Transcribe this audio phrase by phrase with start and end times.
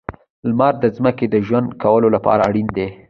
[0.49, 2.87] •لمر د ځمکې د ژوند کولو لپاره اړین دی.